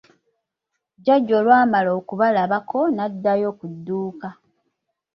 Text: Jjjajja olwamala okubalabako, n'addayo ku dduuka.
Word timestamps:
Jjjajja 0.97 1.33
olwamala 1.39 1.89
okubalabako, 1.99 2.79
n'addayo 2.95 3.49
ku 3.59 3.65
dduuka. 3.73 4.29